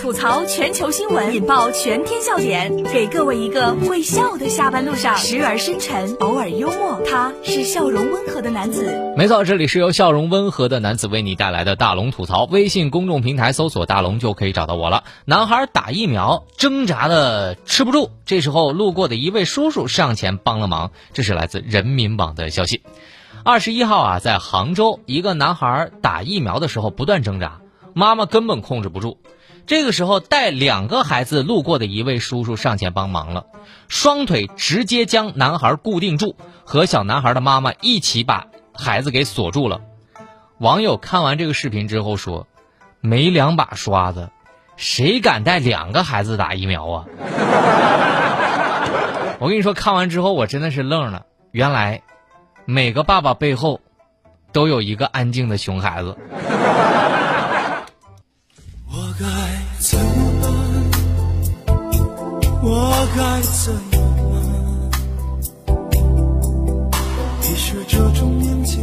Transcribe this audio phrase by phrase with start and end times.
[0.00, 9.14] 吐槽全球新闻，引爆全天笑点，给各位一个会笑的下班路上，时而深沉，偶尔幽默，他是笑容温和的男子。
[9.16, 12.42] 没错，这里是由笑容温和的男子为你带来的大龙吐槽。
[12.46, 15.04] 微信公众平台搜索“大龙”就可以找到我了。
[15.26, 20.90] 男孩打疫苗挣扎的吃不住，这时候路过的一位叔叔上前帮了忙。
[21.12, 22.82] 这是来自人民网的消息。
[23.44, 27.60] 二十一号啊，在杭州，一个男孩打疫苗的时候不断挣扎，
[27.94, 29.18] 妈妈根本控制不住。
[29.68, 33.44] 这个时候，带两个孩子路过的一位叔叔上前帮忙了，
[33.86, 39.82] 双腿直接将男孩固定住，和小男孩的妈妈一起把孩子给锁住了。
[40.56, 42.46] 网友看完这个视频之后说
[43.02, 44.30] ：“没两把刷子，
[44.78, 47.04] 谁敢带两个孩子打疫苗啊？”
[49.38, 52.00] 我跟你说，看完之后我真的是愣了，原来
[52.64, 53.82] 每个爸爸背后
[54.50, 56.16] 都有一个安静的熊孩子。
[62.80, 63.80] 我该怎么
[65.66, 65.74] 办？
[67.40, 68.78] 你是这种年纪，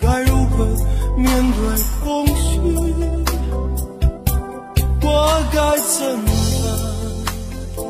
[0.00, 0.64] 该如何
[1.18, 1.60] 面对
[2.02, 2.58] 空虚？
[5.02, 6.24] 我该怎么
[7.76, 7.84] 办？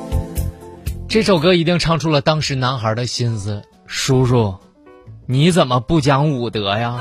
[1.08, 3.62] 这首歌一定唱出了当时男孩的心思。
[3.86, 4.56] 叔叔，
[5.26, 6.98] 你怎么不讲武德呀？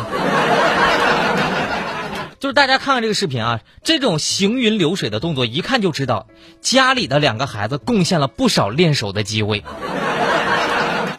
[2.42, 6.26] 就是大家看看这个视频啊，这种行云流水的动作，一看就知道
[6.60, 9.64] 家里的两个孩子贡献了不少练手的机会。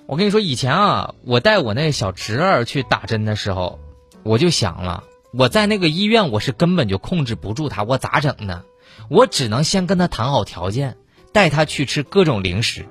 [0.06, 3.78] 我跟你说，以前啊，我带我那小侄儿去打针的时候，
[4.24, 8.64] 我就想了，我在那个医院，我是根本就控制不住他，我咋整呢？
[9.08, 10.96] 我只能先跟他谈好条件，
[11.30, 12.84] 带他去吃各种零食。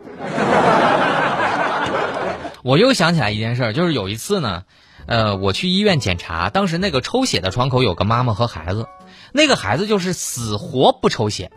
[2.64, 4.64] 我又想起来一件事，就是有一次呢。
[5.06, 8.88] 呃，我去医院检查，当时那个抽血的窗口有个妈妈和孩子，
[9.34, 11.52] 那个孩子就是死活不抽血，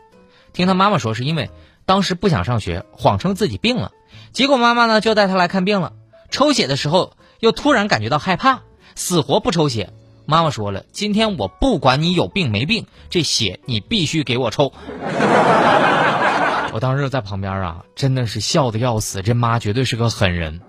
[0.53, 1.51] 听他妈妈说是因为
[1.87, 3.93] 当时不想上学，谎称自己病了，
[4.33, 5.93] 结果妈妈呢就带他来看病了，
[6.31, 8.63] 抽血的时候又突然感觉到害怕，
[8.95, 9.91] 死活不抽血，
[10.27, 14.73] 妈妈说了，今天我不管你有病没病，这血你必须给我抽。
[16.73, 20.61] 我当时在旁边啊，真的是笑的要死，这妈绝对是个狠人。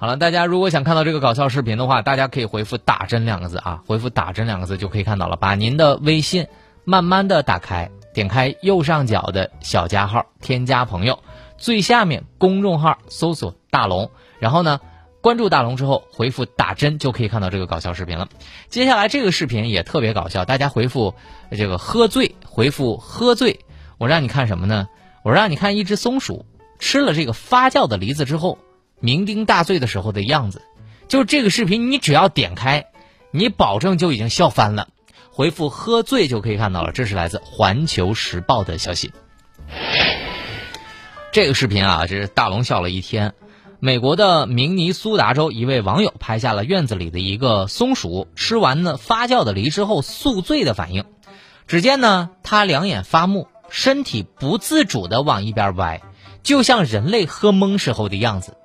[0.00, 5.34] 好了，大家如果想看到这个搞笑视频的话，大家可以回复“打针”两个字啊，回复“打针”两个字就可以看到了。
[5.34, 6.46] 把您的微信
[6.84, 11.18] 慢慢的打开，点开右上角的小加号，添加朋友，
[11.56, 14.78] 最下面公众号搜索“大龙”，然后呢，
[15.20, 18.28] 关注大龙之后回复“打针”就可以看到这个搞笑视频了。
[18.68, 21.16] 接下来这个视频也特别搞笑，大家回复
[21.50, 23.58] 这个“喝醉”，回复“喝醉”，
[23.98, 24.86] 我让你看什么呢？
[25.24, 26.46] 我让你看一只松鼠
[26.78, 28.58] 吃了这个发酵的梨子之后。
[29.00, 30.62] 酩酊大醉的时候的样子，
[31.08, 32.86] 就是这个视频，你只要点开，
[33.30, 34.88] 你保证就已经笑翻了。
[35.30, 39.12] 回复“喝醉”就可以看到了，这是来自《环球时报》的消息。
[41.30, 43.34] 这个视频啊，这是大龙笑了一天。
[43.78, 51.04] 美国的明尼苏达州一位网友拍下了院子里的一个松鼠吃完呢发酵的梨之后宿醉的反应。
[51.68, 56.02] 只见呢，他两眼发木，身体不自主的往一边歪，
[56.42, 58.56] 就像人类喝懵时候的样子。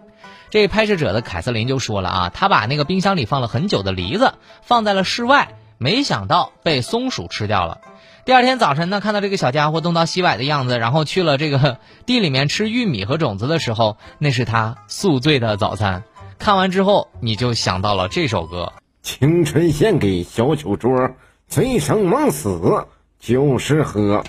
[0.53, 7.81] 这拍摄者的凯瑟琳就说了啊，他把那个冰箱里放了很久的梨子放在了室外，没想到被松鼠吃掉了。
[8.23, 16.03] 第二天早晨呢，看到这个小家伙东倒西歪的样子，然后去了这个 地里面吃玉米和种子的时候，那是他宿醉的早餐。
[16.37, 21.09] 看完之后，你就想到了这首歌：青春献给小酒桌，
[21.47, 22.85] 醉生梦死
[23.19, 24.23] 就是喝。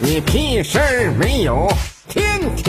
[0.00, 1.66] 你屁事儿没有。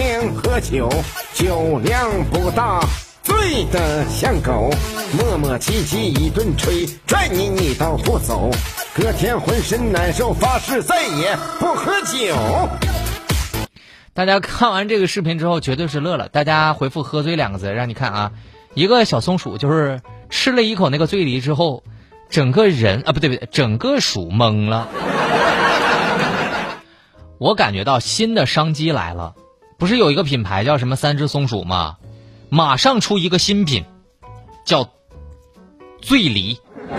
[0.07, 0.87] 天喝酒，
[1.33, 2.79] 酒量不大，
[3.23, 4.71] 醉得像狗，
[5.11, 8.49] 磨磨唧唧一顿吹，拽你你倒不走，
[8.95, 12.37] 隔天浑身难受，发誓再也不喝酒。
[14.13, 16.29] 大家看完这个视频之后，绝对是乐了。
[16.29, 18.31] 大家回复“喝醉”两个字，让你看啊，
[18.75, 21.83] 一个小松鼠就是吃了一口那个醉梨之后，
[22.29, 24.87] 整个人啊，不对不对，整个鼠懵了。
[27.39, 29.33] 我感觉到新的商机来了，
[29.77, 31.97] 不是有一个品牌叫什么三只松鼠吗？
[32.49, 33.85] 马上出一个新品，
[34.65, 34.89] 叫
[36.01, 36.59] 醉梨。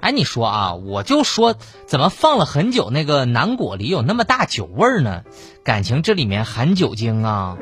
[0.00, 1.54] 哎，你说啊，我就说
[1.86, 5.22] 怎么放了很久那个南果梨有那么大酒味儿呢？
[5.64, 7.56] 感情这里面含酒精啊！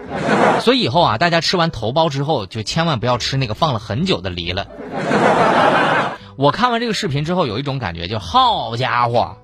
[0.60, 4.66] 所以以后啊，大家吃完头孢之后，就千万不要吃那个放了很久的梨了。
[6.34, 9.36] 我看完这个视频之后，有一种感觉，就好家伙！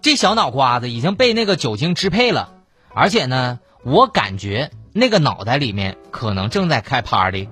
[0.00, 2.54] 这小脑瓜子已经被那个酒精支配了，
[2.96, 7.46] 而且呢，我感觉那个脑袋里面可能正在开 party。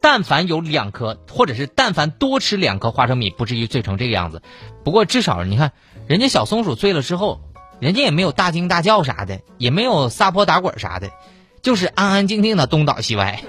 [0.00, 4.42] 但凡有两颗，或者是但凡多吃两颗花生米，不至于醉成这个样子。
[4.82, 5.70] 不过至少你看，
[6.08, 7.40] 人家小松鼠醉了之后，
[7.78, 11.10] 人家也没有大惊大叫啥的，也没有撒泼打滚啥的，
[11.62, 13.40] 就是安安静静的东倒西歪。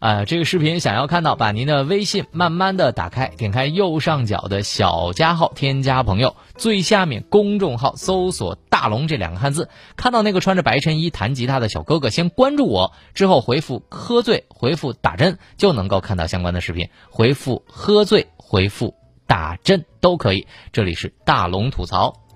[0.00, 16.88] 呃，这个视频想要看到，把您的微信慢慢的打开，点开右上角的小加号，添加朋友，最下面公众号搜索“大龙”这两个汉字，看到那个穿着白衬衣弹吉他的小哥哥，先关注我，之后回复“喝醉”，回复“打针”，就能够看到相关的视频。
[17.10, 18.94] 回复“喝醉”，回复
[19.26, 20.46] “打针”都可以。
[20.72, 22.27] 这里是大龙吐槽。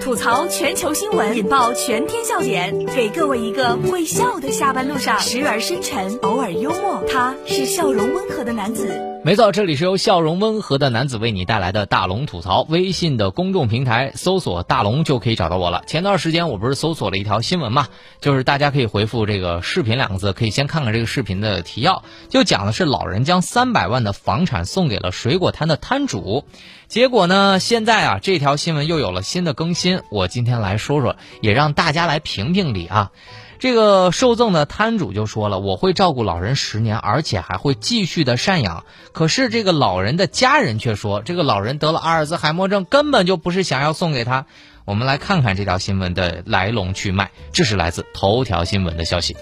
[0.00, 7.02] 吐槽全球新闻，引爆全天笑点，给各位一个会笑的下班路上，时而深沉，偶尔幽默。
[7.10, 8.88] 他是笑容温和的男子。
[9.24, 12.66] 没错，这里是由笑容温和的男子为你带来的大龙吐槽。
[12.68, 15.82] 微信的公众平台搜索“大龙”就可以找到我了。
[15.86, 17.88] 前段时间我不是搜索了一条新闻嘛，
[18.20, 26.44] 就是大家可以回复这个“视频”两个字，可以先看看这个视频的提要，就讲的是老人将三百万的房产送给了水果摊的摊主。
[26.94, 27.58] 结果呢？
[27.58, 30.02] 现在啊，这条新闻又有了新的更新。
[30.10, 33.10] 我今天来说说，也让大家来评评理啊。
[33.58, 44.46] 这个受赠的摊主就说了：“我会照顾老人十年，而且还会继续的赡养。”可是这个老人的家人却说：“这个老人得了阿尔兹海默症，根本就不是想要送给他。”
[44.86, 47.32] 我们来看看这条新闻的来龙去脉。
[47.52, 49.34] 这是来自头条新闻的消息。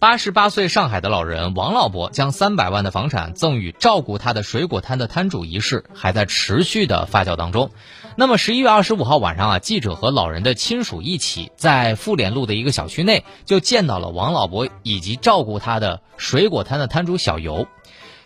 [0.00, 7.70] 八十八岁上海的老人王老伯将三百万的房产赠与照顾他的水果摊的摊主一事还在持续的发酵当中。
[8.14, 17.66] 那么十一月二十五号晚上啊，记者和老人的亲属一起在妇联路的一个小区内就见到了王老伯以及照顾他的水果摊的摊主小尤。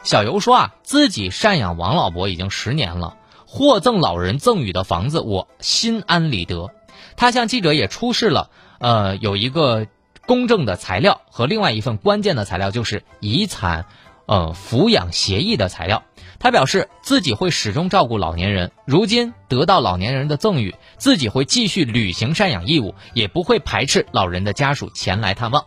[0.03, 3.17] 小尤说啊，自己赡养王老伯已经十年了，
[3.47, 6.69] 获赠老人赠与的房子我心安理得。
[7.17, 9.87] 他向记者也出示了，呃，有一个。
[10.27, 13.87] 公证的材料和另外一份关键的材料就是遗产，
[14.27, 16.05] 呃，抚养协议的材料。
[16.39, 25.67] 他表示自己会始终照顾老年人，如今得到老年人的赠与，自己会继续履行赡养义务，也不会排斥老人的家属前来探望。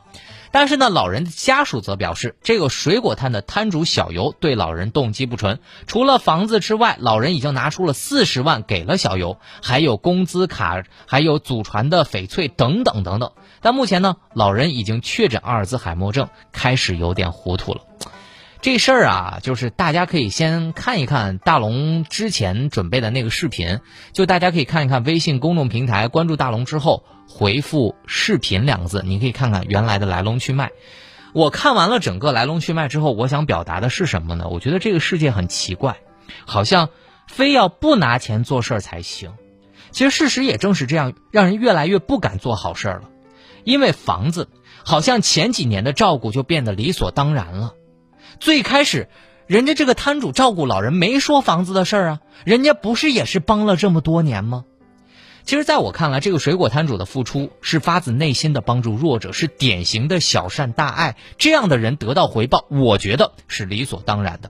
[0.52, 13.32] 但是呢，老人的家属则表示，这个水果摊的摊主小尤对老人动机不纯，除了房子之外，老人已经拿出了四十万给了小尤，还有工资卡，还有祖传的翡翠等等等等。
[13.66, 17.82] 但目前呢，老人已经确诊阿尔兹海默症，开始有点糊涂了。
[18.62, 23.80] 这事儿啊，就是大家可以先看一看大龙之前准备的那个视频，
[24.14, 30.70] 就大家可以看一看微信公众平台，关注大龙之后回复“视频”两个字，你可以看看原来的来龙去脉。
[31.34, 34.48] 我看完了整个来龙去脉之后，我想表达的是什么呢？
[34.48, 35.98] 我觉得这个世界很奇怪，
[36.46, 36.90] 好像
[37.28, 39.34] 非要不拿钱做事儿才行。
[39.90, 43.10] 其实事实也正是这样，让人越来越不敢做好事儿了，
[43.66, 44.48] 因为房子
[44.86, 47.74] 好像前几年的照顾就变得理所当然了。
[48.40, 49.10] 最开始，
[49.48, 54.64] 人家这个摊主照顾老人没说房子的事儿啊，人家不是也是帮了这么多年吗？
[55.44, 61.18] 其实，在我看来，这个水果摊主的付出是发自内心的帮助弱者，是典型的小善大爱。
[61.38, 64.50] 这样的人得到回报，我觉得是理所当然的。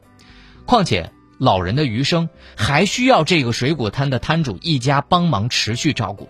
[0.65, 6.29] 况且，老人的余生还需要这个水果摊的摊主一家帮忙持续照顾。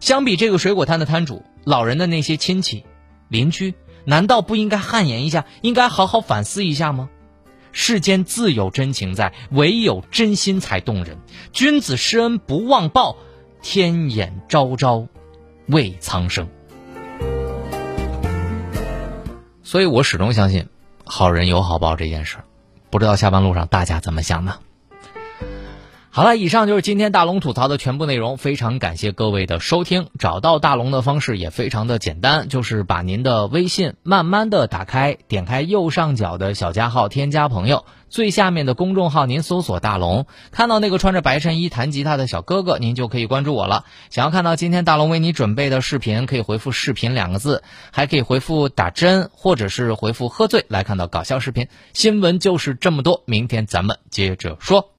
[0.00, 2.84] 相比这个水果摊的摊主，老人的那些亲戚、
[3.28, 3.74] 邻居。
[4.04, 7.08] 难道不应该汗颜一下，应该好好反思一下吗？
[7.70, 11.18] 世间自有真情在，唯有真心才动人。
[11.52, 13.16] 君子施恩不忘报，
[13.62, 15.06] 天眼昭昭
[15.66, 16.48] 为苍生。
[19.62, 20.66] 所以我始终相信，
[21.04, 22.44] 好人有好报这件事儿。
[22.90, 24.58] 不知道下班路上大家怎么想呢？
[26.14, 28.36] 好了，以上就是今天大龙吐槽的全部内容。
[28.36, 30.08] 非常感谢各位的收听。
[30.18, 43.86] 找到大龙的方式也非常的简单，就是把您的微信慢慢的打开，点开右上角的小加号，添加朋友，最下面的公众号您搜索大龙，看到那个穿着白衬衣弹吉他的小哥哥，您就可以关注我了。
[44.10, 51.68] 想要看到今天大龙为你准备的视频，可以回复“视频”两个字，还可以回复“打针”或者是回复“喝醉”来看到搞笑视频。
[51.94, 54.90] 新闻就是这么多，明天咱们接着说。